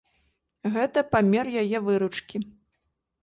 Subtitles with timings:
[0.77, 2.37] Гэта памер яе выручкі.